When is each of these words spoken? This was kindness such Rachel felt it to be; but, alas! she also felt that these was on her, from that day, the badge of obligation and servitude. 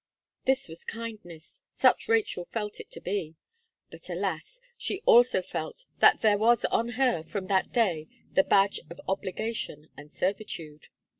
This 0.45 0.67
was 0.67 0.83
kindness 0.83 1.61
such 1.69 2.07
Rachel 2.07 2.43
felt 2.45 2.79
it 2.79 2.89
to 2.89 2.99
be; 2.99 3.35
but, 3.91 4.09
alas! 4.09 4.59
she 4.75 5.03
also 5.05 5.43
felt 5.43 5.85
that 5.99 6.21
these 6.21 6.39
was 6.39 6.65
on 6.65 6.89
her, 6.97 7.21
from 7.21 7.45
that 7.49 7.71
day, 7.71 8.07
the 8.33 8.43
badge 8.43 8.79
of 8.89 8.99
obligation 9.07 9.89
and 9.95 10.11
servitude. 10.11 10.87